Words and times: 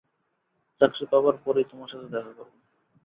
চাকরি 0.81 1.05
পাবার 1.05 1.35
পরই 1.37 1.65
তোমার 1.71 1.89
সাথে 1.89 2.07
দেখা 2.07 2.31
করব। 2.33 2.51